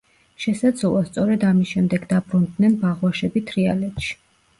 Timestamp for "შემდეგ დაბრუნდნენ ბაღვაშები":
1.73-3.45